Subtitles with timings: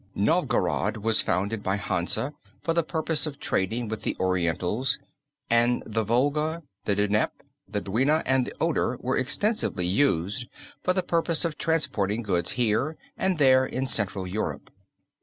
[0.15, 4.97] Novgorod was founded by Hansa for the purpose of trading with the Orientals,
[5.47, 10.47] and the Volga, the Dnieper, the Dwina, and the Oder were extensively used
[10.81, 14.71] for the purpose of transporting goods here and there in central Europe.